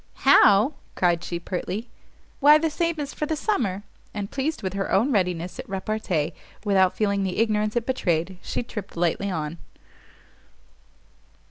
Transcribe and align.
"How?" 0.25 0.73
cried 0.95 1.23
she, 1.23 1.39
pertly, 1.39 1.87
"why, 2.39 2.57
the 2.57 2.71
same 2.71 2.95
as 2.99 3.13
for 3.13 3.27
the 3.27 3.35
summer!" 3.35 3.83
And 4.15 4.31
pleased 4.31 4.63
with 4.63 4.73
her 4.73 4.91
own 4.91 5.11
readiness 5.11 5.59
at 5.59 5.69
repartee, 5.69 6.33
without 6.65 6.97
feeling 6.97 7.21
the 7.23 7.37
ignorance 7.37 7.75
it 7.75 7.85
betrayed, 7.85 8.39
she 8.41 8.63
tript 8.63 8.97
lightly 8.97 9.29
on. 9.29 9.59